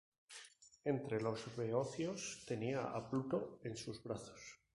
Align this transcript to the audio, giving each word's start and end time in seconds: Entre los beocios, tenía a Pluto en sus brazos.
Entre 0.83 1.21
los 1.21 1.55
beocios, 1.55 2.43
tenía 2.47 2.81
a 2.85 3.07
Pluto 3.07 3.59
en 3.63 3.77
sus 3.77 4.01
brazos. 4.03 4.59